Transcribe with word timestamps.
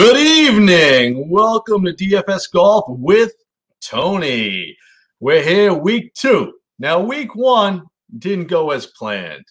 Good 0.00 0.16
evening. 0.16 1.28
Welcome 1.28 1.84
to 1.84 1.92
DFS 1.92 2.50
Golf 2.50 2.86
with 2.88 3.34
Tony. 3.82 4.74
We're 5.20 5.42
here 5.42 5.74
week 5.74 6.14
two. 6.14 6.54
Now, 6.78 7.00
week 7.00 7.34
one 7.34 7.82
didn't 8.18 8.46
go 8.46 8.70
as 8.70 8.86
planned. 8.86 9.44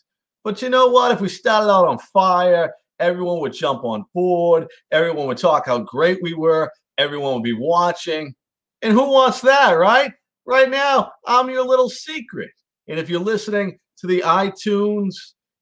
But 0.44 0.64
you 0.64 0.72
know 0.72 0.88
what? 0.88 1.12
If 1.12 1.22
we 1.22 1.30
started 1.30 1.72
out 1.72 1.88
on 1.88 2.00
fire, 2.00 2.74
everyone 2.98 3.42
would 3.42 3.54
jump 3.54 3.84
on 3.84 4.06
board. 4.16 4.66
Everyone 4.92 5.28
would 5.28 5.38
talk 5.38 5.68
how 5.68 5.82
great 5.82 6.18
we 6.24 6.34
were. 6.34 6.72
Everyone 6.98 7.36
would 7.36 7.44
be 7.44 7.54
watching. 7.54 8.34
And 8.82 8.92
who 8.92 9.08
wants 9.08 9.42
that, 9.42 9.74
right? 9.74 10.12
Right 10.48 10.72
now, 10.72 11.12
I'm 11.28 11.52
your 11.52 11.64
little 11.64 11.92
secret. 11.92 12.50
And 12.88 12.98
if 12.98 13.08
you're 13.08 13.20
listening 13.20 13.78
to 14.00 14.08
the 14.08 14.22
iTunes, 14.22 15.14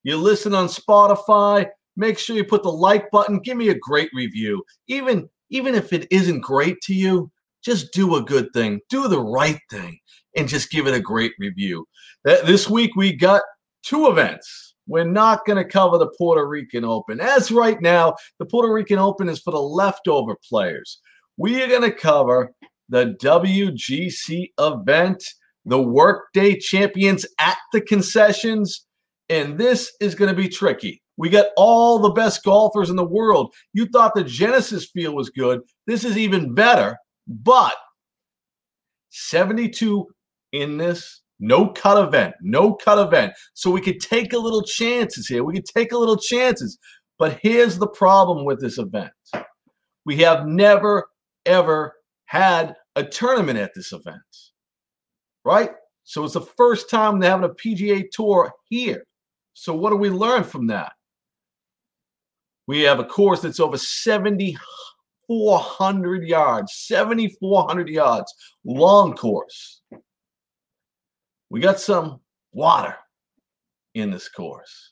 you 0.03 0.15
listen 0.15 0.53
on 0.53 0.67
Spotify, 0.67 1.65
make 1.97 2.17
sure 2.17 2.35
you 2.35 2.45
put 2.45 2.63
the 2.63 2.71
like 2.71 3.11
button, 3.11 3.39
give 3.39 3.57
me 3.57 3.69
a 3.69 3.75
great 3.75 4.09
review. 4.13 4.63
Even 4.87 5.27
even 5.49 5.75
if 5.75 5.91
it 5.91 6.07
isn't 6.11 6.41
great 6.41 6.79
to 6.81 6.93
you, 6.93 7.31
just 7.63 7.91
do 7.93 8.15
a 8.15 8.21
good 8.21 8.51
thing. 8.53 8.79
Do 8.89 9.07
the 9.07 9.21
right 9.21 9.59
thing 9.69 9.97
and 10.35 10.47
just 10.47 10.69
give 10.69 10.87
it 10.87 10.93
a 10.93 10.99
great 10.99 11.33
review. 11.39 11.85
This 12.23 12.69
week 12.69 12.95
we 12.95 13.13
got 13.13 13.41
two 13.83 14.07
events. 14.07 14.75
We're 14.87 15.03
not 15.03 15.45
going 15.45 15.57
to 15.57 15.69
cover 15.69 15.97
the 15.97 16.11
Puerto 16.17 16.47
Rican 16.47 16.85
Open. 16.85 17.19
As 17.19 17.51
right 17.51 17.81
now, 17.81 18.15
the 18.39 18.45
Puerto 18.45 18.71
Rican 18.71 18.99
Open 18.99 19.27
is 19.27 19.39
for 19.39 19.51
the 19.51 19.61
leftover 19.61 20.37
players. 20.47 20.99
We 21.35 21.61
are 21.61 21.67
going 21.67 21.81
to 21.81 21.91
cover 21.91 22.53
the 22.87 23.17
WGC 23.21 24.51
event, 24.57 25.23
the 25.65 25.81
Workday 25.81 26.57
Champions 26.57 27.25
at 27.39 27.57
the 27.73 27.81
concessions, 27.81 28.85
and 29.29 29.57
this 29.57 29.93
is 29.99 30.15
going 30.15 30.33
to 30.33 30.41
be 30.41 30.47
tricky. 30.47 31.01
We 31.17 31.29
got 31.29 31.47
all 31.57 31.99
the 31.99 32.11
best 32.11 32.43
golfers 32.43 32.89
in 32.89 32.95
the 32.95 33.03
world. 33.03 33.53
You 33.73 33.87
thought 33.87 34.13
the 34.13 34.23
Genesis 34.23 34.85
field 34.85 35.15
was 35.15 35.29
good. 35.29 35.61
This 35.87 36.03
is 36.03 36.17
even 36.17 36.53
better, 36.53 36.97
but 37.27 37.73
72 39.09 40.07
in 40.51 40.77
this 40.77 41.21
no 41.39 41.67
cut 41.67 42.03
event, 42.03 42.35
no 42.41 42.73
cut 42.73 42.99
event. 42.99 43.33
So 43.53 43.69
we 43.69 43.81
could 43.81 43.99
take 43.99 44.33
a 44.33 44.37
little 44.37 44.63
chances 44.63 45.27
here. 45.27 45.43
We 45.43 45.53
could 45.53 45.65
take 45.65 45.91
a 45.91 45.97
little 45.97 46.17
chances. 46.17 46.77
But 47.19 47.39
here's 47.41 47.77
the 47.77 47.87
problem 47.87 48.45
with 48.45 48.59
this 48.59 48.77
event 48.77 49.11
we 50.05 50.17
have 50.17 50.47
never, 50.47 51.07
ever 51.45 51.93
had 52.25 52.75
a 52.95 53.03
tournament 53.03 53.59
at 53.59 53.73
this 53.75 53.91
event, 53.91 54.17
right? 55.43 55.71
So 56.03 56.23
it's 56.23 56.35
the 56.35 56.41
first 56.41 56.89
time 56.89 57.19
they're 57.19 57.31
having 57.31 57.49
a 57.49 57.53
PGA 57.53 58.05
tour 58.11 58.53
here. 58.69 59.03
So 59.53 59.73
what 59.73 59.89
do 59.89 59.97
we 59.97 60.09
learn 60.09 60.43
from 60.43 60.67
that? 60.67 60.93
We 62.67 62.81
have 62.81 62.99
a 62.99 63.05
course 63.05 63.41
that's 63.41 63.61
over 63.61 63.77
7,400 63.77 66.27
yards, 66.27 66.73
7,400 66.73 67.89
yards, 67.89 68.33
long 68.65 69.15
course. 69.15 69.81
We 71.49 71.61
got 71.61 71.79
some 71.79 72.19
water 72.51 72.97
in 73.95 74.11
this 74.11 74.27
course, 74.27 74.91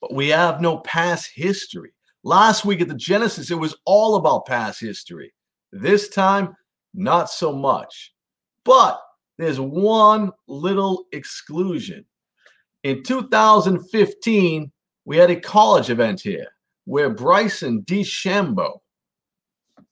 but 0.00 0.14
we 0.14 0.28
have 0.28 0.60
no 0.60 0.78
past 0.78 1.32
history. 1.34 1.90
Last 2.22 2.64
week 2.64 2.80
at 2.80 2.86
the 2.86 2.94
Genesis, 2.94 3.50
it 3.50 3.58
was 3.58 3.76
all 3.84 4.14
about 4.16 4.46
past 4.46 4.80
history. 4.80 5.34
This 5.72 6.08
time, 6.08 6.54
not 6.94 7.28
so 7.30 7.52
much. 7.52 8.12
But 8.64 9.00
there's 9.38 9.58
one 9.60 10.30
little 10.46 11.06
exclusion. 11.12 12.04
In 12.84 13.02
2015, 13.02 14.70
we 15.04 15.16
had 15.16 15.30
a 15.30 15.40
college 15.40 15.90
event 15.90 16.20
here 16.20 16.46
where 16.86 17.10
Bryson 17.10 17.82
DeChambeau 17.82 18.78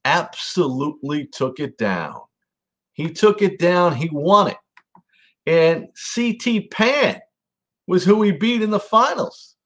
absolutely 0.05 1.27
took 1.27 1.61
it 1.61 1.77
down. 1.77 2.21
He 2.93 3.11
took 3.11 3.43
it 3.43 3.59
down, 3.59 3.95
he 3.95 4.09
won 4.11 4.53
it. 4.53 4.57
And 5.47 5.89
CT 6.15 6.71
Pan 6.71 7.21
was 7.87 8.05
who 8.05 8.23
he 8.23 8.33
beat 8.33 8.63
in 8.63 8.71
the 8.71 8.81
finals. 8.81 9.57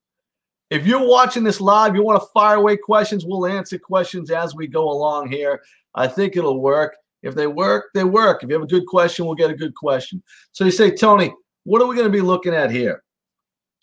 If 0.70 0.86
you're 0.86 1.06
watching 1.06 1.44
this 1.44 1.60
live, 1.60 1.94
you 1.94 2.02
want 2.02 2.20
to 2.20 2.28
fire 2.34 2.56
away 2.56 2.76
questions, 2.76 3.24
we'll 3.24 3.46
answer 3.46 3.78
questions 3.78 4.30
as 4.30 4.54
we 4.54 4.66
go 4.66 4.90
along 4.90 5.30
here. 5.30 5.62
I 5.94 6.08
think 6.08 6.36
it'll 6.36 6.60
work. 6.60 6.96
If 7.22 7.34
they 7.34 7.46
work, 7.46 7.86
they 7.94 8.04
work. 8.04 8.42
If 8.42 8.48
you 8.48 8.54
have 8.54 8.62
a 8.62 8.66
good 8.66 8.86
question, 8.86 9.24
we'll 9.24 9.34
get 9.34 9.50
a 9.50 9.56
good 9.56 9.74
question. 9.74 10.22
So 10.52 10.64
you 10.64 10.70
say, 10.70 10.90
Tony, 10.94 11.32
what 11.64 11.82
are 11.82 11.86
we 11.86 11.96
going 11.96 12.10
to 12.10 12.16
be 12.16 12.20
looking 12.20 12.54
at 12.54 12.70
here? 12.70 13.02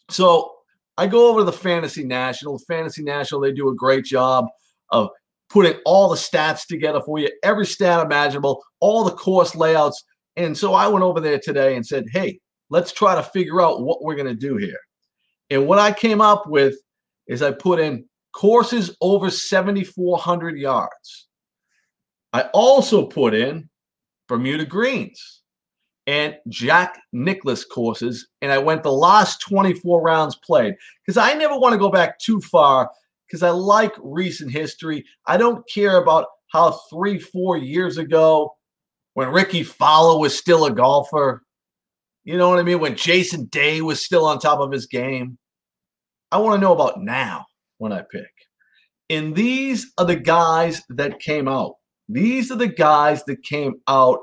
So 0.10 0.55
I 0.98 1.08
go 1.08 1.30
over 1.30 1.42
to 1.42 1.46
the 1.46 1.52
Fantasy 1.52 2.04
National. 2.04 2.58
Fantasy 2.60 3.04
National, 3.04 3.42
they 3.42 3.52
do 3.52 3.70
a 3.70 3.76
great 3.76 4.06
job 4.06 4.48
of 4.90 5.10
putting 5.50 5.80
all 5.86 6.10
the 6.10 6.16
stats 6.16 6.66
together 6.66 7.02
for 7.02 7.20
you, 7.20 7.30
every 7.44 7.66
stat 7.66 8.06
imaginable, 8.06 8.64
all 8.80 9.04
the 9.04 9.12
course 9.12 9.56
layouts. 9.56 10.04
And 10.36 10.58
so 10.58 10.74
I 10.74 10.88
went 10.88 11.04
over 11.04 11.20
there 11.20 11.40
today 11.40 11.76
and 11.76 11.86
said, 11.86 12.06
hey, 12.12 12.40
let's 12.70 12.92
try 12.92 13.16
to 13.16 13.24
figure 13.24 13.62
out 13.62 13.82
what 13.82 14.04
we're 14.04 14.16
going 14.16 14.28
to 14.28 14.36
do 14.36 14.58
here. 14.58 14.80
And 15.50 15.68
what 15.68 15.80
I 15.80 15.92
came 15.92 16.22
up 16.22 16.48
with 16.48 16.76
is 17.28 17.42
I 17.42 17.52
put 17.52 17.80
in 17.80 18.06
courses 18.34 18.96
over 19.02 19.30
7,400 19.30 20.58
yards. 20.58 21.28
I 22.34 22.44
also 22.54 23.06
put 23.06 23.34
in 23.34 23.70
Bermuda 24.28 24.66
Greens 24.66 25.42
and 26.08 26.36
Jack 26.50 27.02
Nicklaus 27.14 27.66
courses, 27.66 28.28
and 28.42 28.52
I 28.52 28.58
went 28.58 28.84
the 28.84 28.92
last 28.92 29.42
24 29.42 30.02
rounds 30.02 30.36
played 30.36 30.76
because 31.06 31.18
I 31.18 31.34
never 31.34 31.58
want 31.58 31.74
to 31.74 31.80
go 31.80 31.90
back 31.90 32.20
too 32.20 32.40
far 32.42 32.92
because 33.28 33.42
I 33.42 33.50
like 33.50 33.94
recent 34.02 34.52
history. 34.52 35.04
I 35.26 35.38
don't 35.38 35.68
care 35.68 35.98
about 35.98 36.28
how 36.52 36.72
three, 36.90 37.20
four 37.20 37.58
years 37.58 37.98
ago, 37.98 38.56
when 39.14 39.30
Rickie 39.30 39.64
Fowler 39.64 40.20
was 40.20 40.38
still 40.38 40.66
a 40.66 40.72
golfer, 40.72 41.44
you 42.24 42.38
know 42.38 42.50
what 42.50 42.60
I 42.60 42.64
mean? 42.64 42.80
When 42.80 42.96
Jason 42.96 43.46
Day 43.46 43.82
was 43.82 44.04
still 44.04 44.26
on 44.26 44.40
top 44.40 44.60
of 44.60 44.72
his 44.72 44.88
game. 44.88 45.38
I 46.32 46.38
want 46.38 46.56
to 46.56 46.62
know 46.62 46.74
about 46.74 47.02
now 47.02 47.46
when 47.78 47.94
I 47.94 48.02
pick. 48.12 48.32
And 49.10 49.36
these 49.36 49.92
are 49.98 50.06
the 50.06 50.16
guys 50.16 50.82
that 50.90 51.20
came 51.20 51.48
out. 51.48 51.76
These 52.10 52.52
are 52.52 52.56
the 52.58 52.68
guys 52.68 53.24
that 53.26 53.44
came 53.44 53.76
out 53.88 54.20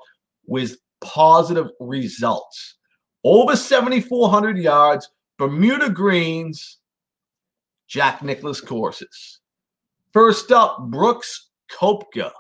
with 0.47 0.77
positive 1.03 1.69
results. 1.81 2.77
Over 3.25 3.57
7,400 3.57 4.59
yards, 4.59 5.11
Bermuda 5.39 5.91
Greens, 5.91 6.79
Jack 7.89 8.23
Nicklaus 8.23 8.61
courses. 8.61 9.41
First 10.13 10.51
up, 10.51 10.91
Brooks 10.91 11.51
Koepka. 11.71 12.31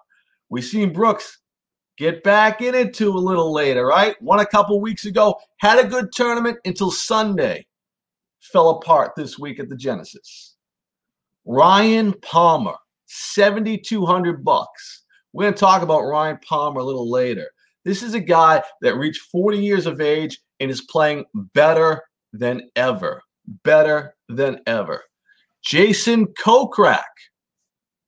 We've 0.49 0.65
seen 0.65 0.93
Brooks 0.93 1.39
get 1.97 2.23
back 2.23 2.61
in 2.61 2.75
it 2.75 3.01
a 3.01 3.09
little 3.09 3.53
later, 3.53 3.87
right? 3.87 4.21
Won 4.21 4.41
a 4.41 4.47
couple 4.47 4.81
weeks 4.81 5.07
ago, 5.07 5.39
had 5.59 5.79
a 5.79 5.89
good 5.89 6.13
tournament 6.13 6.59
until 6.65 6.91
Sunday. 6.91 7.67
Fell 8.41 8.71
apart 8.71 9.13
this 9.17 9.39
week 9.39 9.61
at 9.61 9.69
the 9.69 9.77
Genesis. 9.77 10.57
Ryan 11.45 12.13
Palmer, 12.23 12.77
7,200 13.07 14.45
bucks. 14.45 15.05
We're 15.33 15.45
going 15.45 15.55
to 15.55 15.61
talk 15.61 15.83
about 15.83 16.03
Ryan 16.03 16.39
Palmer 16.47 16.81
a 16.81 16.85
little 16.85 17.11
later. 17.11 17.51
This 17.85 18.03
is 18.03 18.15
a 18.15 18.21
guy 18.21 18.63
that 18.81 18.97
reached 18.97 19.23
40 19.23 19.59
years 19.59 19.87
of 19.87 20.01
age 20.01 20.39
and 20.61 20.71
is 20.71 20.83
playing 20.83 21.25
better 21.35 22.03
than 22.33 22.71
ever. 22.77 23.23
Better 23.65 24.15
than 24.29 24.61
ever. 24.67 25.03
Jason 25.65 26.27
Kokrak, 26.27 27.03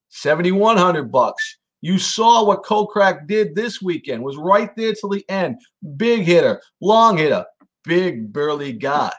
7100 0.09 1.11
bucks. 1.11 1.59
You 1.81 1.99
saw 1.99 2.45
what 2.45 2.63
Kokrak 2.63 3.27
did 3.27 3.55
this 3.55 3.83
weekend. 3.83 4.23
Was 4.23 4.39
right 4.39 4.75
there 4.75 4.95
till 4.95 5.11
the 5.11 5.25
end. 5.29 5.61
Big 5.97 6.23
hitter, 6.23 6.63
long 6.81 7.19
hitter, 7.19 7.45
big 7.85 8.33
burly 8.33 8.73
guy. 8.73 9.13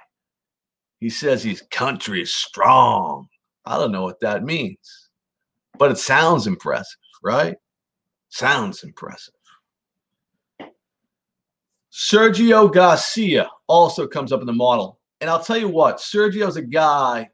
He 1.00 1.12
says 1.12 1.44
he's 1.44 1.62
country 1.70 2.26
strong. 2.26 3.28
I 3.66 3.78
don't 3.78 3.92
know 3.92 4.02
what 4.02 4.20
that 4.22 4.44
means, 4.44 5.10
but 5.78 5.92
it 5.92 6.00
sounds 6.00 6.48
impressive, 6.48 6.98
right? 7.24 7.56
Sounds 8.30 8.84
impressive. 8.84 9.35
Sergio 11.96 12.72
Garcia 12.72 13.50
also 13.68 14.06
comes 14.06 14.34
up 14.34 14.42
in 14.42 14.46
the 14.46 14.52
model. 14.52 15.00
And 15.22 15.30
I'll 15.30 15.42
tell 15.42 15.58
you 15.58 15.70
what, 15.70 16.00
Sergio's 16.00 16.58
a 16.58 16.62
guy, 16.62 17.30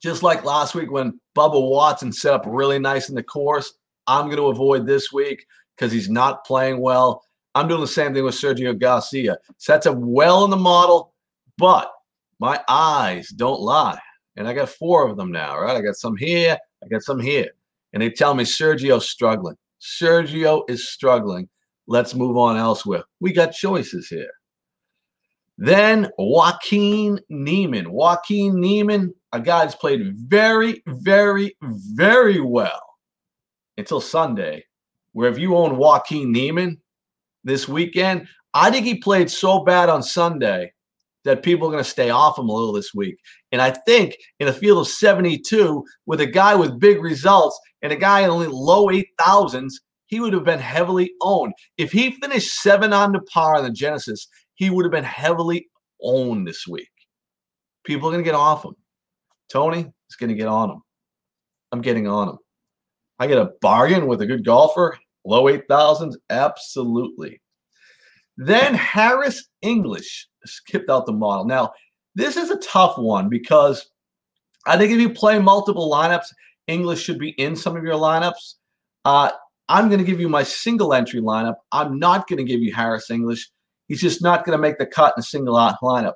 just 0.00 0.22
like 0.22 0.44
last 0.44 0.76
week 0.76 0.92
when 0.92 1.20
Bubba 1.36 1.60
Watson 1.60 2.12
set 2.12 2.32
up 2.32 2.44
really 2.46 2.78
nice 2.78 3.08
in 3.08 3.16
the 3.16 3.24
course. 3.24 3.74
I'm 4.06 4.26
going 4.26 4.36
to 4.36 4.46
avoid 4.46 4.86
this 4.86 5.12
week 5.12 5.44
because 5.74 5.90
he's 5.90 6.08
not 6.08 6.44
playing 6.46 6.80
well. 6.80 7.24
I'm 7.56 7.66
doing 7.66 7.80
the 7.80 7.88
same 7.88 8.14
thing 8.14 8.22
with 8.22 8.36
Sergio 8.36 8.78
Garcia. 8.78 9.38
Sets 9.58 9.86
up 9.86 9.96
well 9.98 10.44
in 10.44 10.50
the 10.50 10.56
model, 10.56 11.12
but 11.58 11.90
my 12.38 12.60
eyes 12.68 13.30
don't 13.30 13.60
lie. 13.60 13.98
And 14.36 14.46
I 14.46 14.52
got 14.52 14.68
four 14.68 15.08
of 15.08 15.16
them 15.16 15.32
now, 15.32 15.58
right? 15.58 15.76
I 15.76 15.80
got 15.80 15.96
some 15.96 16.16
here, 16.16 16.56
I 16.84 16.86
got 16.86 17.02
some 17.02 17.18
here. 17.18 17.50
And 17.92 18.00
they 18.00 18.10
tell 18.10 18.34
me 18.34 18.44
Sergio's 18.44 19.10
struggling. 19.10 19.56
Sergio 19.80 20.62
is 20.70 20.88
struggling. 20.88 21.48
Let's 21.86 22.14
move 22.14 22.36
on 22.36 22.56
elsewhere. 22.56 23.04
We 23.20 23.32
got 23.32 23.52
choices 23.52 24.08
here. 24.08 24.30
Then 25.56 26.08
Joaquin 26.18 27.20
Niemann. 27.28 27.92
Joaquin 27.92 28.60
Niemann, 28.60 29.14
a 29.32 29.40
guy 29.40 29.64
that's 29.64 29.74
played 29.74 30.16
very, 30.16 30.82
very, 30.86 31.56
very 31.62 32.40
well 32.40 32.80
until 33.76 34.00
Sunday, 34.00 34.64
where 35.12 35.30
if 35.30 35.38
you 35.38 35.56
own 35.56 35.76
Joaquin 35.76 36.32
Niemann 36.32 36.80
this 37.44 37.68
weekend, 37.68 38.26
I 38.52 38.70
think 38.70 38.86
he 38.86 38.96
played 38.96 39.30
so 39.30 39.64
bad 39.64 39.88
on 39.88 40.02
Sunday 40.02 40.72
that 41.24 41.42
people 41.42 41.68
are 41.68 41.72
going 41.72 41.84
to 41.84 41.90
stay 41.90 42.10
off 42.10 42.38
him 42.38 42.48
a 42.48 42.52
little 42.52 42.72
this 42.72 42.94
week. 42.94 43.16
And 43.50 43.60
I 43.60 43.70
think 43.70 44.16
in 44.40 44.48
a 44.48 44.52
field 44.52 44.78
of 44.78 44.88
72, 44.88 45.84
with 46.06 46.20
a 46.20 46.26
guy 46.26 46.54
with 46.54 46.78
big 46.78 47.02
results 47.02 47.58
and 47.82 47.92
a 47.92 47.96
guy 47.96 48.20
in 48.20 48.30
only 48.30 48.46
low 48.46 48.86
8,000s, 48.88 49.72
he 50.06 50.20
would 50.20 50.32
have 50.32 50.44
been 50.44 50.60
heavily 50.60 51.12
owned. 51.20 51.52
If 51.78 51.92
he 51.92 52.12
finished 52.12 52.60
seven 52.60 52.92
under 52.92 53.20
par 53.20 53.58
in 53.58 53.64
the 53.64 53.70
Genesis, 53.70 54.28
he 54.54 54.70
would 54.70 54.84
have 54.84 54.92
been 54.92 55.04
heavily 55.04 55.68
owned 56.02 56.46
this 56.46 56.66
week. 56.66 56.88
People 57.84 58.08
are 58.08 58.12
going 58.12 58.24
to 58.24 58.30
get 58.30 58.36
off 58.36 58.64
him. 58.64 58.74
Tony 59.50 59.92
is 60.08 60.16
going 60.16 60.30
to 60.30 60.36
get 60.36 60.48
on 60.48 60.70
him. 60.70 60.82
I'm 61.72 61.80
getting 61.80 62.06
on 62.06 62.30
him. 62.30 62.38
I 63.18 63.26
get 63.26 63.38
a 63.38 63.52
bargain 63.60 64.06
with 64.06 64.20
a 64.22 64.26
good 64.26 64.44
golfer, 64.44 64.98
low 65.24 65.44
8,000s? 65.44 66.14
Absolutely. 66.30 67.40
Then 68.36 68.74
Harris 68.74 69.48
English 69.62 70.28
skipped 70.44 70.90
out 70.90 71.06
the 71.06 71.12
model. 71.12 71.44
Now, 71.44 71.72
this 72.14 72.36
is 72.36 72.50
a 72.50 72.58
tough 72.58 72.98
one 72.98 73.28
because 73.28 73.86
I 74.66 74.76
think 74.76 74.92
if 74.92 75.00
you 75.00 75.10
play 75.10 75.38
multiple 75.38 75.90
lineups, 75.90 76.26
English 76.66 77.02
should 77.02 77.18
be 77.18 77.30
in 77.30 77.54
some 77.54 77.76
of 77.76 77.84
your 77.84 77.94
lineups. 77.94 78.54
Uh, 79.04 79.30
I'm 79.68 79.88
going 79.88 79.98
to 79.98 80.04
give 80.04 80.20
you 80.20 80.28
my 80.28 80.42
single 80.42 80.92
entry 80.92 81.20
lineup. 81.20 81.56
I'm 81.72 81.98
not 81.98 82.28
going 82.28 82.38
to 82.38 82.44
give 82.44 82.60
you 82.60 82.74
Harris 82.74 83.10
English. 83.10 83.50
He's 83.88 84.00
just 84.00 84.22
not 84.22 84.44
going 84.44 84.56
to 84.56 84.62
make 84.62 84.78
the 84.78 84.86
cut 84.86 85.14
in 85.16 85.20
a 85.20 85.24
single 85.24 85.54
lineup. 85.54 86.14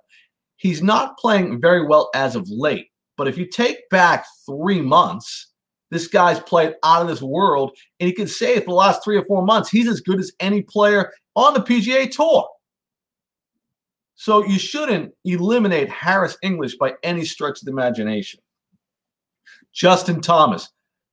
He's 0.56 0.83
not 0.83 1.17
playing 1.19 1.61
very 1.61 1.87
well 1.87 2.11
as 2.15 2.37
of 2.37 2.49
late. 2.50 2.89
But 3.17 3.29
if 3.29 3.39
you 3.39 3.47
take 3.47 3.89
back 3.91 4.27
three 4.47 4.81
months, 4.81 5.49
this 5.91 6.06
guy's 6.06 6.41
played 6.41 6.75
out 6.85 7.03
of 7.03 7.09
this 7.09 7.23
world. 7.23 7.77
And 7.99 8.09
you 8.09 8.15
can 8.15 8.29
say 8.29 8.59
for 8.59 8.67
the 8.67 8.73
last 8.73 9.03
three 9.03 9.17
or 9.17 9.25
four 9.25 9.45
months, 9.45 9.71
he's 9.71 9.89
as 9.89 10.01
good 10.01 10.21
as 10.21 10.33
any 10.41 10.62
player 10.62 11.11
on 11.35 11.55
the 11.55 11.61
PGA 11.61 12.11
Tour. 12.11 12.49
So 14.15 14.44
you 14.44 14.59
shouldn't 14.59 15.12
eliminate 15.25 15.89
Harris 15.89 16.37
English 16.43 16.77
by 16.77 16.94
any 17.03 17.25
stretch 17.25 17.61
of 17.61 17.67
the 17.67 17.71
imagination. 17.71 18.41
Justin 19.73 20.21
Thomas. 20.21 20.69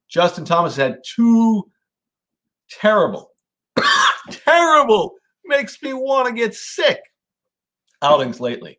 Justin 0.10 0.46
Thomas 0.46 0.76
had 0.76 1.00
two 1.06 1.70
terrible, 2.70 3.32
terrible, 4.30 5.14
makes 5.46 5.82
me 5.82 5.94
want 5.94 6.28
to 6.28 6.34
get 6.34 6.54
sick 6.54 7.00
outings 8.02 8.40
lately. 8.40 8.78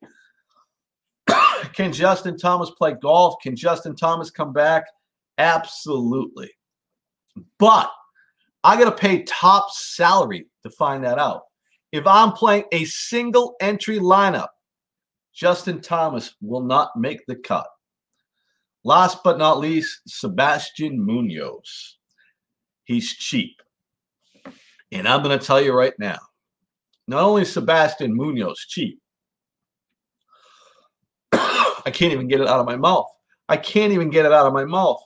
Can 1.72 1.92
Justin 1.92 2.38
Thomas 2.38 2.70
play 2.70 2.94
golf? 3.00 3.36
Can 3.42 3.56
Justin 3.56 3.96
Thomas 3.96 4.30
come 4.30 4.52
back? 4.52 4.84
Absolutely. 5.38 6.50
But 7.58 7.90
I 8.64 8.78
got 8.78 8.84
to 8.84 8.92
pay 8.92 9.22
top 9.24 9.70
salary 9.70 10.46
to 10.62 10.70
find 10.70 11.04
that 11.04 11.18
out. 11.18 11.42
If 11.92 12.06
I'm 12.06 12.32
playing 12.32 12.64
a 12.72 12.84
single 12.84 13.56
entry 13.60 13.98
lineup, 13.98 14.48
Justin 15.34 15.80
Thomas 15.80 16.34
will 16.40 16.62
not 16.62 16.90
make 16.96 17.20
the 17.26 17.36
cut. 17.36 17.66
Last 18.84 19.22
but 19.22 19.38
not 19.38 19.58
least, 19.58 20.00
Sebastian 20.06 21.04
Munoz. 21.04 21.96
He's 22.84 23.14
cheap. 23.14 23.60
And 24.92 25.08
I'm 25.08 25.22
going 25.22 25.38
to 25.38 25.44
tell 25.44 25.60
you 25.60 25.72
right 25.72 25.94
now, 25.98 26.18
not 27.08 27.22
only 27.22 27.44
Sebastian 27.44 28.16
Munoz 28.16 28.64
cheap, 28.68 29.00
I 31.32 31.90
can't 31.92 32.12
even 32.12 32.28
get 32.28 32.40
it 32.40 32.48
out 32.48 32.60
of 32.60 32.66
my 32.66 32.76
mouth. 32.76 33.06
I 33.48 33.56
can't 33.56 33.92
even 33.92 34.10
get 34.10 34.26
it 34.26 34.32
out 34.32 34.46
of 34.46 34.52
my 34.52 34.64
mouth. 34.64 35.00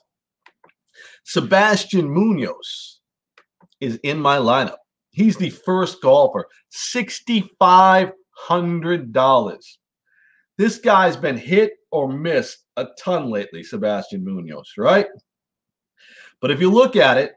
Sebastian 1.25 2.11
Munoz 2.11 3.01
is 3.81 3.99
in 4.03 4.19
my 4.19 4.39
lineup. 4.39 4.79
He's 5.11 5.37
the 5.37 5.51
first 5.51 6.01
golfer, 6.01 6.47
$6,500. 6.73 9.59
This 10.57 10.79
guy's 10.79 11.17
been 11.17 11.37
hit 11.37 11.73
or 11.91 12.11
missed 12.13 12.65
a 12.77 12.87
ton 13.03 13.31
lately, 13.31 13.63
Sebastian 13.63 14.25
Munoz, 14.25 14.73
right? 14.79 15.07
But 16.41 16.51
if 16.51 16.61
you 16.61 16.71
look 16.71 16.97
at 16.97 17.19
it, 17.19 17.35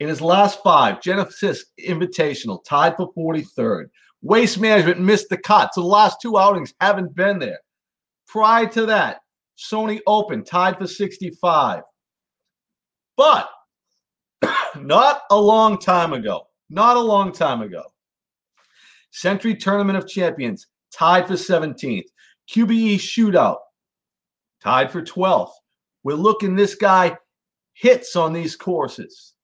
in 0.00 0.08
his 0.08 0.22
last 0.22 0.62
five, 0.64 1.02
Genesis 1.02 1.66
Invitational 1.78 2.64
tied 2.64 2.96
for 2.96 3.12
43rd. 3.12 3.90
Waste 4.22 4.58
Management 4.58 5.00
missed 5.00 5.28
the 5.28 5.36
cut. 5.36 5.74
So 5.74 5.82
the 5.82 5.86
last 5.86 6.18
two 6.20 6.38
outings 6.38 6.74
haven't 6.80 7.14
been 7.14 7.38
there. 7.38 7.60
Prior 8.26 8.66
to 8.68 8.86
that, 8.86 9.20
Sony 9.58 10.00
Open 10.06 10.42
tied 10.42 10.78
for 10.78 10.86
65. 10.86 11.82
But 13.16 13.48
not 14.76 15.22
a 15.30 15.38
long 15.38 15.78
time 15.78 16.14
ago, 16.14 16.46
not 16.70 16.96
a 16.96 17.00
long 17.00 17.32
time 17.32 17.60
ago, 17.60 17.82
Sentry 19.10 19.54
Tournament 19.54 19.98
of 19.98 20.08
Champions 20.08 20.66
tied 20.92 21.26
for 21.26 21.34
17th. 21.34 22.04
QBE 22.50 22.94
Shootout 22.96 23.58
tied 24.62 24.90
for 24.90 25.02
12th. 25.02 25.52
We're 26.04 26.14
looking 26.14 26.56
this 26.56 26.74
guy 26.74 27.18
hits 27.74 28.16
on 28.16 28.32
these 28.32 28.56
courses. 28.56 29.34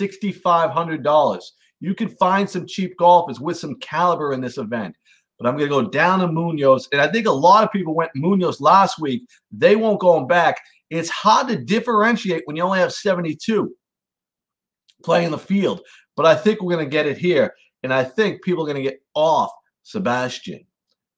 $6,500. 0.00 1.42
You 1.80 1.94
can 1.94 2.08
find 2.08 2.48
some 2.48 2.66
cheap 2.66 2.96
golfers 2.96 3.40
with 3.40 3.58
some 3.58 3.76
caliber 3.76 4.32
in 4.32 4.40
this 4.40 4.58
event. 4.58 4.96
But 5.38 5.48
I'm 5.48 5.56
going 5.56 5.68
to 5.68 5.82
go 5.82 5.90
down 5.90 6.20
to 6.20 6.28
Munoz. 6.28 6.88
And 6.92 7.00
I 7.00 7.08
think 7.08 7.26
a 7.26 7.32
lot 7.32 7.64
of 7.64 7.72
people 7.72 7.94
went 7.94 8.12
Munoz 8.14 8.60
last 8.60 9.00
week. 9.00 9.26
They 9.50 9.76
won't 9.76 10.00
go 10.00 10.24
back. 10.24 10.56
It's 10.90 11.10
hard 11.10 11.48
to 11.48 11.56
differentiate 11.56 12.42
when 12.44 12.56
you 12.56 12.62
only 12.62 12.78
have 12.78 12.92
72 12.92 13.74
playing 15.02 15.32
the 15.32 15.38
field. 15.38 15.80
But 16.16 16.26
I 16.26 16.36
think 16.36 16.62
we're 16.62 16.74
going 16.74 16.86
to 16.86 16.90
get 16.90 17.06
it 17.06 17.18
here. 17.18 17.52
And 17.82 17.92
I 17.92 18.04
think 18.04 18.42
people 18.42 18.62
are 18.62 18.72
going 18.72 18.82
to 18.82 18.90
get 18.90 19.02
off 19.14 19.50
Sebastian, 19.82 20.64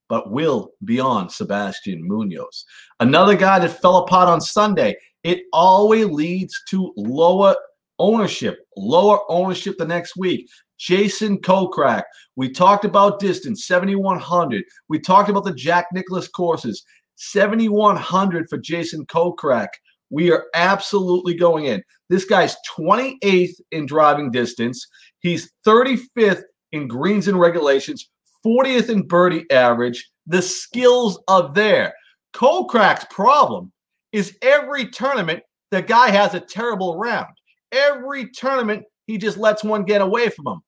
but 0.09 0.33
will 0.33 0.73
be 0.85 0.99
on 0.99 1.29
Sebastian 1.29 2.01
Munoz. 2.03 2.65
Another 2.99 3.37
guy 3.37 3.59
that 3.59 3.81
fell 3.81 3.99
apart 3.99 4.29
on 4.29 4.41
Sunday. 4.41 4.97
It 5.23 5.43
always 5.53 6.07
leads 6.07 6.61
to 6.71 6.93
lower 6.97 7.55
ownership, 7.99 8.59
lower 8.77 9.21
ownership 9.31 9.77
the 9.79 9.87
next 9.87 10.17
week. 10.17 10.49
Jason 10.79 11.39
Kokrak. 11.39 12.03
We 12.37 12.51
talked 12.51 12.85
about 12.85 13.19
distance, 13.19 13.67
7,100. 13.67 14.65
We 14.89 14.99
talked 14.99 15.31
about 15.31 15.45
the 15.45 15.55
Jack 15.55 15.87
Nicklaus 15.93 16.29
courses, 16.29 16.85
7,100 17.17 18.49
for 18.49 18.59
Jason 18.59 19.07
Kokrak. 19.07 19.69
We 20.11 20.31
are 20.31 20.47
absolutely 20.55 21.35
going 21.35 21.65
in. 21.65 21.83
This 22.09 22.25
guy's 22.25 22.57
28th 22.77 23.61
in 23.73 23.87
driving 23.87 24.31
distance. 24.31 24.87
He's 25.21 25.51
35th 25.67 26.43
in 26.73 26.87
greens 26.87 27.27
and 27.27 27.41
regulations, 27.41 28.09
40th 28.45 28.91
in 28.91 29.03
birdie 29.07 29.51
average. 29.51 30.09
The 30.27 30.43
skills 30.43 31.21
are 31.27 31.53
there. 31.53 31.95
Kokrak's 32.35 33.07
problem 33.11 33.73
is 34.13 34.37
every 34.43 34.89
tournament, 34.89 35.43
the 35.71 35.83
guy 35.83 36.11
has 36.11 36.35
a 36.35 36.41
terrible 36.41 36.97
round. 36.97 37.35
Every 37.77 38.31
tournament, 38.31 38.85
he 39.07 39.19
just 39.19 39.37
lets 39.37 39.63
one 39.63 39.85
get 39.85 40.01
away 40.01 40.31
from 40.31 40.47
him. 40.47 40.61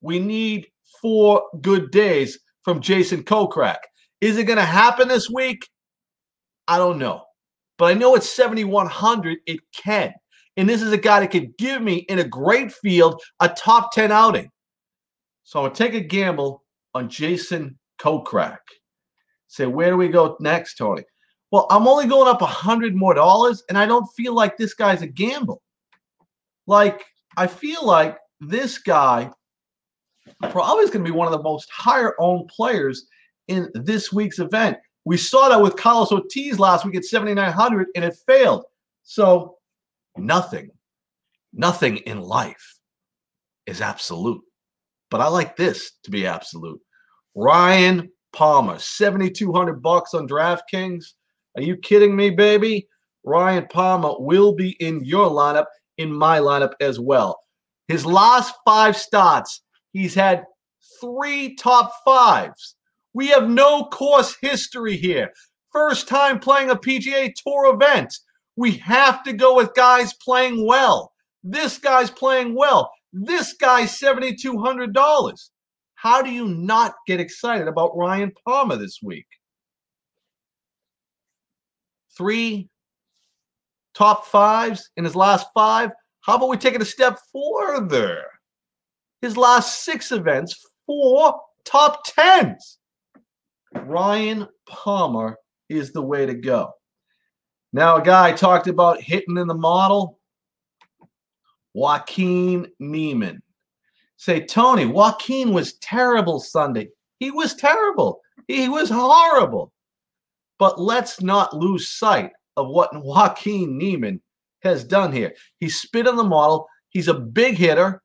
We 0.00 0.18
need 0.18 0.66
four 1.00 1.42
good 1.60 1.90
days 1.90 2.38
from 2.62 2.80
Jason 2.80 3.22
Kokrak. 3.22 3.78
Is 4.20 4.36
it 4.38 4.44
going 4.44 4.58
to 4.58 4.64
happen 4.64 5.08
this 5.08 5.30
week? 5.30 5.68
I 6.68 6.78
don't 6.78 6.98
know. 6.98 7.22
But 7.78 7.86
I 7.86 7.94
know 7.94 8.14
it's 8.14 8.30
7,100. 8.30 9.38
It 9.46 9.60
can. 9.74 10.12
And 10.56 10.68
this 10.68 10.82
is 10.82 10.92
a 10.92 10.98
guy 10.98 11.20
that 11.20 11.30
could 11.30 11.56
give 11.58 11.82
me, 11.82 11.96
in 12.08 12.18
a 12.18 12.24
great 12.24 12.72
field, 12.72 13.22
a 13.40 13.48
top 13.48 13.92
10 13.92 14.10
outing. 14.10 14.50
So 15.44 15.60
I'm 15.60 15.66
going 15.66 15.74
to 15.74 15.84
take 15.84 15.94
a 15.94 16.00
gamble 16.00 16.64
on 16.94 17.08
Jason 17.08 17.78
Kokrak. 18.00 18.58
Say, 19.48 19.66
where 19.66 19.90
do 19.90 19.96
we 19.96 20.08
go 20.08 20.36
next, 20.40 20.76
Tony? 20.76 21.04
Well, 21.52 21.66
I'm 21.70 21.86
only 21.86 22.06
going 22.06 22.28
up 22.28 22.42
a 22.42 22.46
hundred 22.46 22.96
more 22.96 23.14
dollars, 23.14 23.62
and 23.68 23.78
I 23.78 23.86
don't 23.86 24.06
feel 24.16 24.34
like 24.34 24.56
this 24.56 24.74
guy's 24.74 25.02
a 25.02 25.06
gamble. 25.06 25.62
Like, 26.66 27.04
I 27.36 27.46
feel 27.46 27.84
like 27.84 28.18
this 28.40 28.78
guy 28.78 29.30
probably 30.50 30.84
is 30.84 30.90
going 30.90 31.04
to 31.04 31.10
be 31.10 31.16
one 31.16 31.26
of 31.26 31.32
the 31.32 31.42
most 31.42 31.70
higher 31.70 32.14
owned 32.18 32.48
players 32.48 33.06
in 33.48 33.70
this 33.74 34.12
week's 34.12 34.38
event. 34.38 34.78
We 35.04 35.16
saw 35.16 35.48
that 35.48 35.62
with 35.62 35.76
Carlos 35.76 36.10
Ortiz 36.10 36.58
last 36.58 36.84
week 36.84 36.96
at 36.96 37.04
7,900 37.04 37.88
and 37.94 38.04
it 38.04 38.16
failed. 38.26 38.64
So, 39.04 39.58
nothing, 40.16 40.70
nothing 41.52 41.98
in 41.98 42.20
life 42.20 42.78
is 43.66 43.80
absolute. 43.80 44.42
But 45.10 45.20
I 45.20 45.28
like 45.28 45.56
this 45.56 45.92
to 46.02 46.10
be 46.10 46.26
absolute. 46.26 46.80
Ryan 47.36 48.10
Palmer, 48.32 48.78
7,200 48.78 49.80
bucks 49.80 50.14
on 50.14 50.26
DraftKings. 50.26 51.12
Are 51.56 51.62
you 51.62 51.76
kidding 51.76 52.16
me, 52.16 52.30
baby? 52.30 52.88
Ryan 53.24 53.66
Palmer 53.68 54.14
will 54.18 54.52
be 54.52 54.70
in 54.80 55.04
your 55.04 55.30
lineup, 55.30 55.66
in 55.98 56.12
my 56.12 56.38
lineup 56.38 56.72
as 56.80 57.00
well. 57.00 57.40
His 57.88 58.04
last 58.04 58.54
five 58.64 58.96
starts, 58.96 59.62
He's 59.96 60.14
had 60.14 60.44
three 61.00 61.54
top 61.54 61.90
fives. 62.04 62.76
We 63.14 63.28
have 63.28 63.48
no 63.48 63.86
course 63.86 64.36
history 64.42 64.98
here. 64.98 65.32
First 65.72 66.06
time 66.06 66.38
playing 66.38 66.68
a 66.68 66.76
PGA 66.76 67.32
Tour 67.34 67.74
event. 67.74 68.14
We 68.56 68.72
have 68.72 69.22
to 69.22 69.32
go 69.32 69.56
with 69.56 69.74
guys 69.74 70.12
playing 70.12 70.66
well. 70.66 71.12
This 71.42 71.78
guy's 71.78 72.10
playing 72.10 72.54
well. 72.54 72.92
This 73.10 73.54
guy's 73.54 73.98
$7,200. 73.98 75.50
How 75.94 76.20
do 76.20 76.30
you 76.30 76.46
not 76.46 76.96
get 77.06 77.18
excited 77.18 77.66
about 77.66 77.96
Ryan 77.96 78.32
Palmer 78.46 78.76
this 78.76 78.98
week? 79.02 79.28
Three 82.18 82.68
top 83.96 84.26
fives 84.26 84.90
in 84.96 85.04
his 85.04 85.16
last 85.16 85.46
five. 85.54 85.90
How 86.20 86.36
about 86.36 86.48
we 86.48 86.56
take 86.56 86.74
it 86.74 86.82
a 86.82 86.86
step 86.86 87.18
further? 87.32 88.24
His 89.22 89.36
last 89.36 89.84
six 89.84 90.12
events, 90.12 90.66
four 90.84 91.40
top 91.64 92.02
tens. 92.04 92.78
Ryan 93.74 94.46
Palmer 94.68 95.38
is 95.68 95.92
the 95.92 96.02
way 96.02 96.26
to 96.26 96.34
go. 96.34 96.72
Now, 97.72 97.96
a 97.96 98.02
guy 98.02 98.32
talked 98.32 98.68
about 98.68 99.00
hitting 99.00 99.38
in 99.38 99.46
the 99.46 99.54
model. 99.54 100.18
Joaquin 101.74 102.68
Niemann. 102.78 103.42
Say, 104.16 104.40
Tony, 104.40 104.86
Joaquin 104.86 105.52
was 105.52 105.74
terrible 105.74 106.40
Sunday. 106.40 106.88
He 107.18 107.30
was 107.30 107.54
terrible. 107.54 108.20
He 108.48 108.68
was 108.68 108.88
horrible. 108.88 109.72
But 110.58 110.80
let's 110.80 111.20
not 111.20 111.54
lose 111.54 111.88
sight 111.88 112.32
of 112.56 112.68
what 112.68 112.90
Joaquin 112.94 113.78
Niemann 113.78 114.20
has 114.60 114.84
done 114.84 115.12
here. 115.12 115.34
He 115.58 115.68
spit 115.68 116.08
on 116.08 116.16
the 116.16 116.24
model. 116.24 116.66
He's 116.88 117.08
a 117.08 117.14
big 117.14 117.56
hitter. 117.56 118.02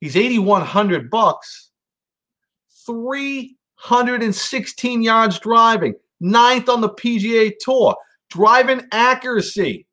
He's 0.00 0.16
8100 0.16 1.10
bucks. 1.10 1.70
316 2.86 5.02
yards 5.02 5.38
driving. 5.38 5.94
Ninth 6.20 6.68
on 6.68 6.80
the 6.80 6.90
PGA 6.90 7.52
Tour. 7.60 7.96
Driving 8.30 8.82
accuracy. 8.92 9.86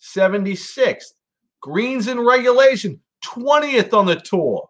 76th. 0.00 1.12
Greens 1.64 2.08
in 2.08 2.20
regulation, 2.20 3.00
20th 3.24 3.94
on 3.94 4.04
the 4.04 4.16
tour. 4.16 4.68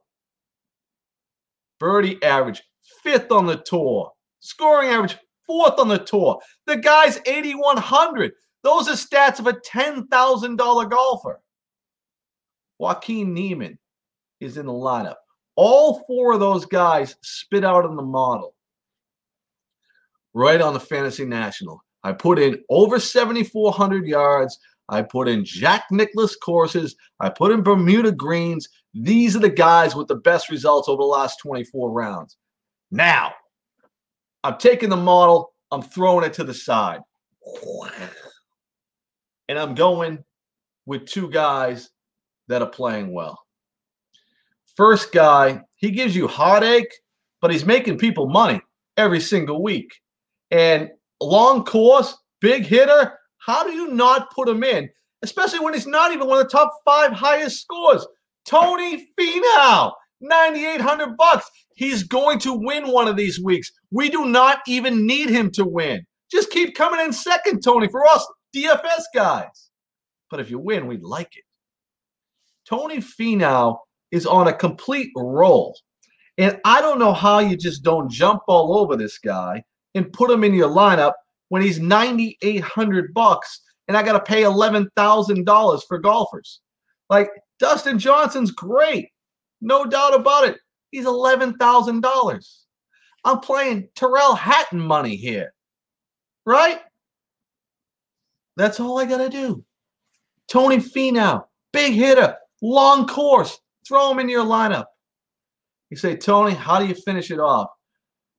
Birdie 1.80 2.22
average, 2.22 2.62
fifth 3.02 3.32
on 3.32 3.46
the 3.46 3.56
tour. 3.56 4.12
Scoring 4.38 4.90
average, 4.90 5.16
fourth 5.54 5.78
on 5.78 5.88
the 5.88 5.98
tour. 5.98 6.40
The 6.66 6.76
guy's 6.76 7.20
8,100. 7.26 8.32
Those 8.62 8.88
are 8.88 8.92
stats 8.92 9.38
of 9.38 9.46
a 9.46 9.52
$10,000 9.52 10.90
golfer. 10.90 11.40
Joaquin 12.78 13.32
Niemann 13.32 13.78
is 14.40 14.56
in 14.56 14.66
the 14.66 14.72
lineup. 14.72 15.16
All 15.54 16.02
four 16.06 16.32
of 16.32 16.40
those 16.40 16.66
guys 16.66 17.14
spit 17.22 17.64
out 17.64 17.84
on 17.84 17.94
the 17.94 18.02
model. 18.02 18.54
Right 20.32 20.60
on 20.60 20.74
the 20.74 20.80
Fantasy 20.80 21.24
National. 21.24 21.80
I 22.02 22.12
put 22.12 22.40
in 22.40 22.62
over 22.68 22.98
7,400 22.98 24.06
yards. 24.06 24.58
I 24.88 25.02
put 25.02 25.28
in 25.28 25.44
Jack 25.44 25.84
Nicklaus 25.92 26.34
courses. 26.36 26.96
I 27.20 27.28
put 27.28 27.52
in 27.52 27.62
Bermuda 27.62 28.10
greens. 28.10 28.68
These 28.92 29.36
are 29.36 29.40
the 29.40 29.48
guys 29.48 29.94
with 29.94 30.08
the 30.08 30.16
best 30.16 30.50
results 30.50 30.88
over 30.88 31.00
the 31.00 31.06
last 31.06 31.38
24 31.40 31.92
rounds. 31.92 32.36
Now, 32.90 33.32
I'm 34.44 34.58
taking 34.58 34.90
the 34.90 34.96
model, 34.96 35.54
I'm 35.72 35.82
throwing 35.82 36.24
it 36.24 36.34
to 36.34 36.44
the 36.44 36.54
side. 36.54 37.00
And 39.48 39.58
I'm 39.58 39.74
going 39.74 40.22
with 40.86 41.06
two 41.06 41.30
guys 41.30 41.90
that 42.48 42.62
are 42.62 42.68
playing 42.68 43.12
well. 43.12 43.40
First 44.76 45.12
guy, 45.12 45.62
he 45.76 45.90
gives 45.90 46.14
you 46.14 46.28
heartache, 46.28 46.92
but 47.40 47.50
he's 47.50 47.64
making 47.64 47.98
people 47.98 48.28
money 48.28 48.60
every 48.96 49.20
single 49.20 49.62
week. 49.62 49.92
And 50.50 50.90
long 51.20 51.64
course, 51.64 52.16
big 52.40 52.66
hitter, 52.66 53.18
how 53.38 53.64
do 53.64 53.72
you 53.72 53.88
not 53.88 54.30
put 54.30 54.48
him 54.48 54.62
in, 54.62 54.90
especially 55.22 55.60
when 55.60 55.72
he's 55.74 55.86
not 55.86 56.12
even 56.12 56.28
one 56.28 56.38
of 56.38 56.44
the 56.44 56.50
top 56.50 56.70
five 56.84 57.12
highest 57.12 57.62
scores? 57.62 58.06
Tony 58.44 59.08
Finau, 59.18 59.92
9,800 60.24 61.16
bucks. 61.16 61.48
He's 61.76 62.02
going 62.02 62.38
to 62.40 62.52
win 62.52 62.88
one 62.88 63.08
of 63.08 63.16
these 63.16 63.40
weeks. 63.40 63.70
We 63.90 64.08
do 64.08 64.26
not 64.26 64.60
even 64.66 65.06
need 65.06 65.30
him 65.30 65.50
to 65.52 65.64
win. 65.64 66.04
Just 66.30 66.50
keep 66.50 66.74
coming 66.74 67.00
in 67.00 67.12
second, 67.12 67.62
Tony, 67.62 67.88
for 67.88 68.06
us 68.06 68.26
DFS 68.54 69.02
guys. 69.14 69.70
But 70.30 70.40
if 70.40 70.50
you 70.50 70.58
win, 70.58 70.86
we'd 70.86 71.02
like 71.02 71.36
it. 71.36 71.44
Tony 72.68 72.98
Finau 72.98 73.78
is 74.10 74.26
on 74.26 74.48
a 74.48 74.52
complete 74.52 75.10
roll. 75.16 75.76
And 76.38 76.60
I 76.64 76.80
don't 76.80 76.98
know 76.98 77.12
how 77.12 77.38
you 77.38 77.56
just 77.56 77.82
don't 77.82 78.10
jump 78.10 78.42
all 78.48 78.78
over 78.78 78.96
this 78.96 79.18
guy 79.18 79.62
and 79.94 80.12
put 80.12 80.30
him 80.30 80.42
in 80.42 80.54
your 80.54 80.68
lineup 80.68 81.12
when 81.48 81.62
he's 81.62 81.78
9800 81.78 83.14
bucks 83.14 83.60
and 83.86 83.96
I 83.96 84.02
got 84.02 84.12
to 84.12 84.20
pay 84.20 84.42
$11,000 84.42 85.82
for 85.86 85.98
golfers. 85.98 86.60
Like 87.10 87.28
Dustin 87.58 87.98
Johnson's 87.98 88.50
great. 88.50 89.08
No 89.60 89.84
doubt 89.84 90.14
about 90.14 90.44
it. 90.48 90.58
He's 90.90 91.06
$11,000. 91.06 92.58
I'm 93.24 93.40
playing 93.40 93.88
Tyrrell 93.94 94.34
Hatton 94.34 94.80
money 94.80 95.16
here. 95.16 95.54
Right? 96.44 96.80
That's 98.56 98.78
all 98.78 98.98
I 98.98 99.06
got 99.06 99.18
to 99.18 99.28
do. 99.28 99.64
Tony 100.48 100.76
Finau, 100.76 101.44
big 101.72 101.94
hitter, 101.94 102.36
long 102.62 103.06
course. 103.06 103.58
Throw 103.86 104.10
him 104.10 104.18
in 104.18 104.28
your 104.28 104.44
lineup. 104.44 104.86
You 105.90 105.96
say, 105.96 106.16
Tony, 106.16 106.54
how 106.54 106.78
do 106.78 106.86
you 106.86 106.94
finish 106.94 107.30
it 107.30 107.40
off? 107.40 107.70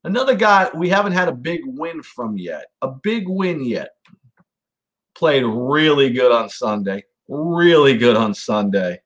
Another 0.03 0.35
guy 0.35 0.69
we 0.75 0.87
haven't 0.87 1.13
had 1.13 1.27
a 1.27 1.33
big 1.33 1.61
win 1.65 2.03
from 2.03 2.37
yet, 2.37 2.65
a 2.81 2.89
big 2.89 3.27
win 3.27 3.63
yet. 3.63 3.89
Played 5.15 5.43
really 5.45 6.11
good 6.11 6.31
on 6.31 6.49
Sunday. 6.49 7.03
Really 7.27 7.97
good 7.97 8.15
on 8.15 8.33
Sunday. 8.33 9.01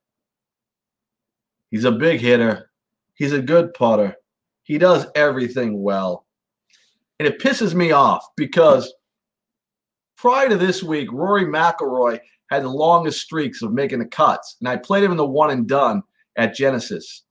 He's 1.72 1.86
a 1.86 1.92
big 1.92 2.20
hitter. 2.20 2.72
He's 3.16 3.34
a 3.34 3.42
good 3.42 3.74
putter. 3.74 4.16
He 4.64 4.78
does 4.78 5.08
everything 5.16 5.82
well. 5.82 6.26
And 7.20 7.28
it 7.28 7.40
pisses 7.40 7.74
me 7.74 7.92
off 7.92 8.26
because 8.38 8.94
prior 10.18 10.50
to 10.50 10.58
this 10.58 10.82
week, 10.82 11.12
Rory 11.12 11.46
McIlroy 11.46 12.20
had 12.50 12.64
the 12.64 12.70
longest 12.70 13.22
streaks 13.22 13.62
of 13.62 13.74
making 13.74 14.00
the 14.00 14.06
cuts. 14.06 14.56
And 14.60 14.70
I 14.70 14.78
played 14.78 15.04
him 15.04 15.12
in 15.12 15.18
the 15.18 15.26
one 15.26 15.52
and 15.52 15.68
done 15.68 16.02
at 16.38 16.56
Genesis. 16.56 17.24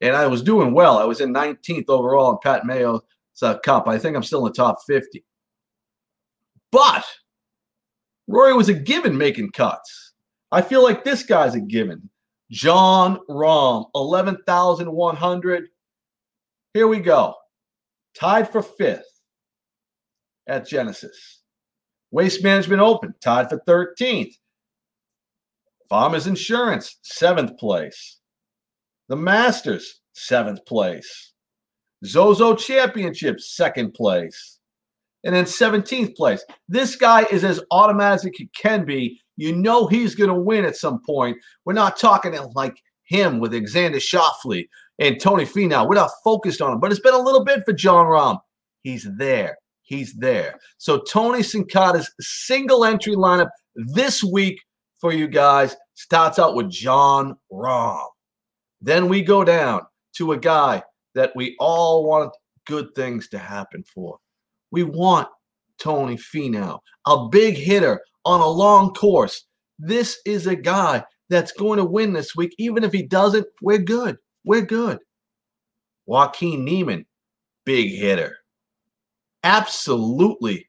And 0.00 0.16
I 0.16 0.26
was 0.26 0.42
doing 0.42 0.74
well. 0.74 0.98
I 0.98 1.04
was 1.04 1.20
in 1.20 1.32
19th 1.32 1.84
overall, 1.88 2.32
in 2.32 2.38
Pat 2.42 2.64
Mayo's 2.66 3.02
a 3.42 3.58
cup. 3.58 3.88
I 3.88 3.98
think 3.98 4.16
I'm 4.16 4.22
still 4.22 4.46
in 4.46 4.52
the 4.52 4.56
top 4.56 4.78
50. 4.86 5.24
But 6.70 7.04
Rory 8.26 8.54
was 8.54 8.68
a 8.68 8.74
given 8.74 9.16
making 9.16 9.52
cuts. 9.52 10.12
I 10.50 10.62
feel 10.62 10.82
like 10.82 11.04
this 11.04 11.22
guy's 11.22 11.54
a 11.54 11.60
given. 11.60 12.08
Jon 12.54 13.18
Rahm, 13.28 13.86
11,100. 13.96 15.64
Here 16.72 16.86
we 16.86 17.00
go. 17.00 17.34
Tied 18.14 18.48
for 18.48 18.62
fifth 18.62 19.20
at 20.46 20.64
Genesis. 20.64 21.40
Waste 22.12 22.44
Management 22.44 22.80
Open, 22.80 23.12
tied 23.20 23.48
for 23.48 23.58
13th. 23.66 24.34
Farmers 25.88 26.28
Insurance, 26.28 26.98
seventh 27.02 27.58
place. 27.58 28.20
The 29.08 29.16
Masters, 29.16 30.02
seventh 30.12 30.64
place. 30.64 31.32
Zozo 32.06 32.54
Championship, 32.54 33.40
second 33.40 33.94
place. 33.94 34.60
And 35.24 35.34
then 35.34 35.44
17th 35.44 36.14
place. 36.16 36.44
This 36.68 36.96
guy 36.96 37.24
is 37.30 37.44
as 37.44 37.60
automatic 37.70 38.34
as 38.34 38.40
it 38.40 38.48
can 38.54 38.84
be. 38.84 39.20
You 39.36 39.54
know 39.54 39.86
he's 39.86 40.14
going 40.14 40.28
to 40.28 40.34
win 40.34 40.64
at 40.64 40.76
some 40.76 41.00
point. 41.04 41.38
We're 41.64 41.72
not 41.72 41.98
talking 41.98 42.36
like 42.54 42.76
him 43.04 43.40
with 43.40 43.52
Xander 43.52 43.96
Schauffele 43.96 44.68
and 44.98 45.20
Tony 45.20 45.44
Finau. 45.44 45.88
We're 45.88 45.96
not 45.96 46.10
focused 46.22 46.60
on 46.60 46.72
him, 46.72 46.80
but 46.80 46.90
it's 46.90 47.00
been 47.00 47.14
a 47.14 47.18
little 47.18 47.44
bit 47.44 47.64
for 47.64 47.72
Jon 47.72 48.06
Rahm. 48.06 48.38
He's 48.82 49.08
there. 49.16 49.56
He's 49.82 50.14
there. 50.14 50.58
So 50.78 50.98
Tony 51.00 51.40
Sincata's 51.40 52.10
single 52.20 52.84
entry 52.84 53.14
lineup 53.14 53.50
this 53.74 54.22
week 54.22 54.60
for 55.00 55.12
you 55.12 55.26
guys 55.26 55.76
starts 55.94 56.38
out 56.38 56.54
with 56.54 56.70
Jon 56.70 57.36
Rahm. 57.52 58.06
Then 58.80 59.08
we 59.08 59.22
go 59.22 59.44
down 59.44 59.82
to 60.16 60.32
a 60.32 60.38
guy 60.38 60.82
that 61.14 61.32
we 61.34 61.56
all 61.58 62.06
want 62.06 62.34
good 62.66 62.94
things 62.94 63.28
to 63.28 63.38
happen 63.38 63.84
for. 63.94 64.18
We 64.74 64.82
want 64.82 65.28
Tony 65.78 66.16
Finau, 66.16 66.80
a 67.06 67.28
big 67.28 67.54
hitter 67.54 68.00
on 68.24 68.40
a 68.40 68.48
long 68.48 68.92
course. 68.92 69.46
This 69.78 70.18
is 70.26 70.48
a 70.48 70.56
guy 70.56 71.04
that's 71.30 71.52
going 71.52 71.76
to 71.78 71.84
win 71.84 72.12
this 72.12 72.34
week. 72.34 72.56
Even 72.58 72.82
if 72.82 72.90
he 72.90 73.04
doesn't, 73.04 73.46
we're 73.62 73.78
good. 73.78 74.16
We're 74.44 74.62
good. 74.62 74.98
Joaquin 76.06 76.64
Niemann, 76.64 77.06
big 77.64 77.92
hitter. 77.92 78.36
Absolutely 79.44 80.68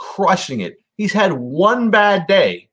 crushing 0.00 0.62
it. 0.62 0.78
He's 0.96 1.12
had 1.12 1.32
one 1.32 1.92
bad 1.92 2.26
day 2.26 2.68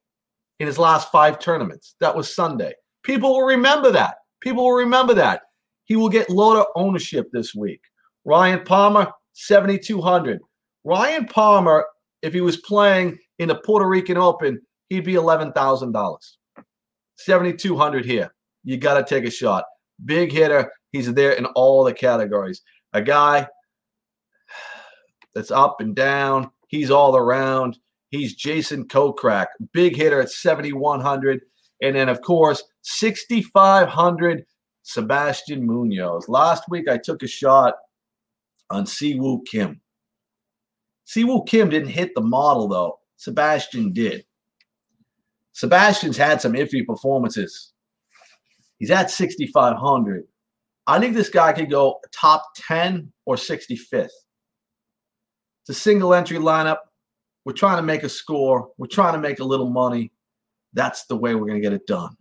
in 0.59 0.65
his 0.65 0.79
last 0.79 1.11
five 1.11 1.37
tournaments. 1.37 1.97
That 1.99 2.15
was 2.15 2.33
Sunday. 2.33 2.73
People 3.03 3.29
will 3.29 3.45
remember 3.45 3.91
that. 3.91 4.15
People 4.41 4.63
will 4.63 4.77
remember 4.77 5.13
that. 5.13 5.43
He 5.83 5.95
will 5.95 6.09
get 6.09 6.31
lower 6.31 6.65
ownership 6.75 7.27
this 7.31 7.53
week. 7.53 7.81
Ryan 8.25 8.63
Palmer, 8.65 9.11
7,200. 9.35 10.39
Ryan 10.85 11.25
Palmer, 11.25 11.85
if 12.21 12.33
he 12.33 12.41
was 12.41 12.57
playing 12.57 13.17
in 13.37 13.49
the 13.49 13.55
Puerto 13.55 13.87
Rican 13.87 14.17
Open, 14.17 14.61
he'd 14.89 15.05
be 15.05 15.13
$11,000. 15.13 16.17
7,200 17.17 18.05
here. 18.05 18.33
You 18.63 18.77
got 18.77 18.95
to 18.95 19.03
take 19.03 19.27
a 19.27 19.31
shot. 19.31 19.65
Big 20.05 20.31
hitter. 20.31 20.71
He's 20.91 21.13
there 21.13 21.33
in 21.33 21.45
all 21.47 21.83
the 21.83 21.93
categories. 21.93 22.61
A 22.93 23.01
guy 23.01 23.47
that's 25.33 25.51
up 25.51 25.81
and 25.81 25.95
down. 25.95 26.49
He's 26.67 26.89
all 26.89 27.17
around. 27.17 27.77
He's 28.09 28.35
Jason 28.35 28.87
Kokrak, 28.87 29.47
big 29.73 29.95
hitter 29.95 30.21
at 30.21 30.29
7,100. 30.29 31.41
And 31.81 31.95
then, 31.95 32.07
of 32.07 32.21
course, 32.21 32.63
6,500, 32.83 34.45
Sebastian 34.83 35.65
Munoz. 35.65 36.29
Last 36.29 36.63
week, 36.69 36.87
I 36.87 36.97
took 36.97 37.23
a 37.23 37.27
shot 37.27 37.73
on 38.69 38.85
Siwoo 38.85 39.45
Kim. 39.45 39.81
Siwoo 41.07 41.47
Kim 41.47 41.69
didn't 41.69 41.89
hit 41.89 42.13
the 42.15 42.21
model, 42.21 42.67
though. 42.67 42.99
Sebastian 43.17 43.93
did. 43.93 44.25
Sebastian's 45.53 46.17
had 46.17 46.41
some 46.41 46.53
iffy 46.53 46.85
performances. 46.85 47.71
He's 48.77 48.91
at 48.91 49.09
6,500. 49.09 50.27
I 50.87 50.99
think 50.99 51.15
this 51.15 51.29
guy 51.29 51.53
could 51.53 51.69
go 51.69 51.99
top 52.11 52.43
10 52.67 53.11
or 53.25 53.35
65th. 53.35 54.09
It's 55.61 55.69
a 55.69 55.73
single 55.73 56.13
entry 56.13 56.37
lineup. 56.37 56.77
We're 57.45 57.53
trying 57.53 57.77
to 57.77 57.83
make 57.83 58.03
a 58.03 58.09
score. 58.09 58.69
We're 58.77 58.87
trying 58.87 59.13
to 59.13 59.19
make 59.19 59.39
a 59.39 59.43
little 59.43 59.69
money. 59.69 60.11
That's 60.73 61.05
the 61.05 61.15
way 61.15 61.33
we're 61.35 61.47
going 61.47 61.61
to 61.61 61.61
get 61.61 61.73
it 61.73 61.87
done. 61.87 62.15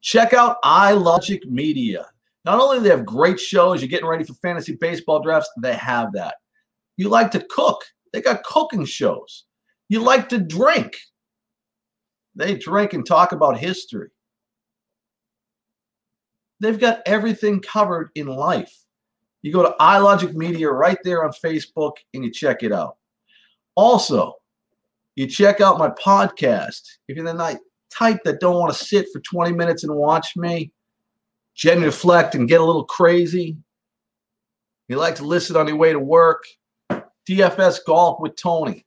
Check 0.00 0.32
out 0.32 0.62
iLogic 0.62 1.44
Media. 1.46 2.06
Not 2.46 2.60
only 2.60 2.78
do 2.78 2.84
they 2.84 2.90
have 2.90 3.04
great 3.04 3.40
shows, 3.40 3.82
you're 3.82 3.88
getting 3.88 4.06
ready 4.06 4.22
for 4.22 4.34
fantasy 4.34 4.76
baseball 4.80 5.20
drafts, 5.20 5.50
they 5.60 5.74
have 5.74 6.12
that. 6.12 6.36
You 6.96 7.08
like 7.08 7.32
to 7.32 7.44
cook, 7.50 7.82
they 8.12 8.22
got 8.22 8.44
cooking 8.44 8.84
shows. 8.84 9.44
You 9.88 10.00
like 10.00 10.28
to 10.28 10.38
drink, 10.38 10.96
they 12.36 12.54
drink 12.54 12.92
and 12.92 13.04
talk 13.04 13.32
about 13.32 13.58
history. 13.58 14.10
They've 16.60 16.78
got 16.78 17.02
everything 17.04 17.60
covered 17.60 18.10
in 18.14 18.28
life. 18.28 18.84
You 19.42 19.52
go 19.52 19.64
to 19.64 19.74
iLogic 19.80 20.34
Media 20.34 20.70
right 20.70 20.98
there 21.02 21.24
on 21.24 21.32
Facebook 21.44 21.96
and 22.14 22.24
you 22.24 22.30
check 22.30 22.62
it 22.62 22.72
out. 22.72 22.96
Also, 23.74 24.34
you 25.16 25.26
check 25.26 25.60
out 25.60 25.78
my 25.78 25.90
podcast. 25.90 26.82
If 27.08 27.16
you're 27.16 27.26
the 27.26 27.34
night 27.34 27.58
type 27.90 28.18
that 28.24 28.40
don't 28.40 28.58
want 28.58 28.72
to 28.72 28.84
sit 28.84 29.06
for 29.12 29.20
20 29.20 29.52
minutes 29.52 29.84
and 29.84 29.94
watch 29.94 30.36
me 30.36 30.72
genuflect 31.56 32.34
and 32.34 32.48
get 32.48 32.60
a 32.60 32.64
little 32.64 32.84
crazy, 32.84 33.56
you 34.88 34.96
like 34.96 35.16
to 35.16 35.24
listen 35.24 35.56
on 35.56 35.66
your 35.66 35.76
way 35.76 35.92
to 35.92 35.98
work, 35.98 36.44
DFS 37.28 37.78
Golf 37.84 38.20
with 38.20 38.36
Tony. 38.36 38.86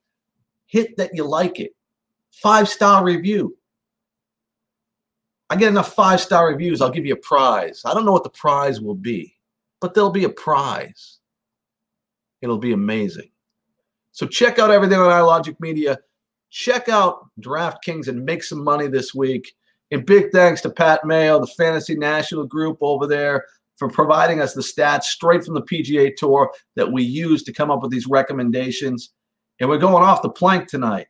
Hit 0.67 0.95
that 0.97 1.11
you 1.13 1.25
like 1.25 1.59
it. 1.59 1.75
Five 2.31 2.69
star 2.69 3.03
review. 3.03 3.57
I 5.49 5.55
get 5.55 5.69
enough 5.69 5.93
five 5.93 6.21
star 6.21 6.47
reviews, 6.47 6.79
I'll 6.79 6.91
give 6.91 7.05
you 7.05 7.13
a 7.13 7.17
prize. 7.17 7.81
I 7.83 7.93
don't 7.93 8.05
know 8.05 8.11
what 8.11 8.23
the 8.23 8.29
prize 8.29 8.79
will 8.79 8.95
be, 8.95 9.35
but 9.81 9.93
there'll 9.93 10.11
be 10.11 10.25
a 10.25 10.29
prize. 10.29 11.17
It'll 12.41 12.59
be 12.59 12.71
amazing. 12.71 13.31
So 14.11 14.27
check 14.27 14.59
out 14.59 14.69
everything 14.69 14.99
on 14.99 15.09
iLogic 15.09 15.59
Media. 15.59 15.99
Check 16.51 16.87
out 16.87 17.29
DraftKings 17.41 18.07
and 18.07 18.23
make 18.23 18.43
some 18.43 18.63
money 18.63 18.87
this 18.87 19.13
week. 19.13 19.55
And 19.91 20.05
big 20.05 20.31
thanks 20.31 20.61
to 20.61 20.69
Pat 20.69 21.05
Mayo, 21.05 21.39
the 21.39 21.47
Fantasy 21.47 21.95
National 21.95 22.45
Group 22.45 22.77
over 22.81 23.07
there, 23.07 23.45
for 23.77 23.89
providing 23.89 24.41
us 24.41 24.53
the 24.53 24.61
stats 24.61 25.03
straight 25.03 25.43
from 25.43 25.55
the 25.55 25.63
PGA 25.63 26.15
Tour 26.15 26.51
that 26.75 26.91
we 26.91 27.03
use 27.03 27.43
to 27.43 27.53
come 27.53 27.71
up 27.71 27.81
with 27.81 27.91
these 27.91 28.07
recommendations. 28.07 29.13
And 29.59 29.69
we're 29.69 29.77
going 29.77 30.03
off 30.03 30.21
the 30.21 30.29
plank 30.29 30.67
tonight. 30.67 31.07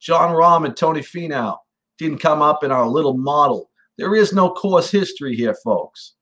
Jon 0.00 0.34
Rahm 0.34 0.64
and 0.64 0.76
Tony 0.76 1.00
Finau 1.00 1.56
didn't 1.98 2.18
come 2.18 2.42
up 2.42 2.64
in 2.64 2.72
our 2.72 2.88
little 2.88 3.16
model. 3.16 3.70
There 3.98 4.14
is 4.14 4.32
no 4.32 4.50
course 4.50 4.90
history 4.90 5.36
here, 5.36 5.54
folks. 5.64 6.14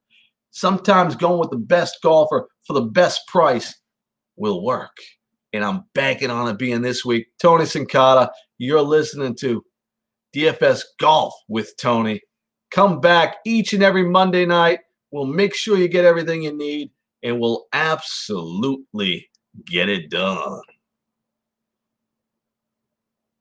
Sometimes 0.51 1.17
going 1.17 1.41
with 1.41 1.51
the 1.51 1.57
best 1.57 1.99
golfer 2.03 2.49
for 2.65 2.75
the 2.75 2.83
best 2.83 3.27
price 3.27 3.75
will 4.37 4.65
work 4.65 4.97
and 5.55 5.65
I'm 5.65 5.85
banking 5.95 6.31
on 6.31 6.49
it 6.49 6.59
being 6.59 6.83
this 6.83 7.05
week. 7.05 7.29
Tony 7.41 7.65
Sincata, 7.65 8.29
you're 8.59 8.83
listening 8.83 9.37
to 9.37 9.65
DFS 10.35 10.83
Golf 10.99 11.35
with 11.49 11.77
Tony. 11.77 12.21
Come 12.71 13.01
back 13.01 13.37
each 13.47 13.73
and 13.73 13.83
every 13.83 14.05
Monday 14.05 14.45
night. 14.45 14.81
We'll 15.11 15.27
make 15.27 15.55
sure 15.55 15.79
you 15.79 15.87
get 15.87 16.05
everything 16.05 16.43
you 16.43 16.53
need, 16.53 16.91
and 17.23 17.39
we'll 17.39 17.67
absolutely 17.73 19.31
get 19.65 19.89
it 19.89 20.11
done. 20.11 20.61